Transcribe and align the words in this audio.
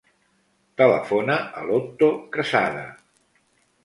Telefona 0.81 1.35
a 1.59 1.65
l'Otto 1.67 2.09
Quezada. 2.37 2.87